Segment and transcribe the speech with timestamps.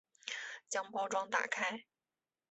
[0.67, 1.83] 将包装打开